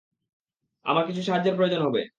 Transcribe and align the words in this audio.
আমার 0.85 1.03
কিছু 1.07 1.21
সাহায্যর 1.23 1.57
প্রয়োজন 1.57 1.81
হবে। 1.83 2.01